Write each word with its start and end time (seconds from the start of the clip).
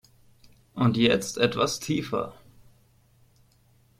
Und 0.73 0.97
jetzt 0.97 1.37
etwas 1.37 1.79
tiefer! 1.79 2.33